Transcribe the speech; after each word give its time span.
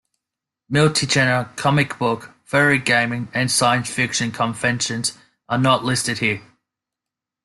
Multi-genre, 0.67 1.51
comic 1.57 1.99
book, 1.99 2.31
furry, 2.43 2.79
gaming, 2.79 3.27
and 3.35 3.51
science 3.51 3.87
fiction 3.87 4.31
conventions 4.31 5.15
are 5.47 5.59
not 5.59 5.85
listed 5.85 6.17
here. 6.17 6.41